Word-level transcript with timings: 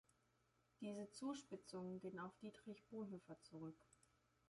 Diese 0.79 1.11
Zuspitzung 1.11 1.99
ging 1.99 2.17
auf 2.17 2.35
Dietrich 2.39 2.83
Bonhoeffer 2.89 3.39
zurück. 3.43 3.77